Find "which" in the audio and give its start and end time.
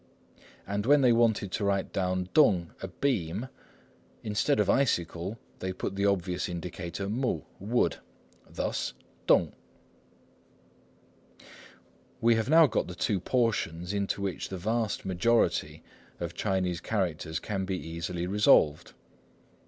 14.23-14.49